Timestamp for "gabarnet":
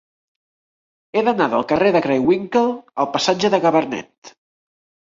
3.69-4.37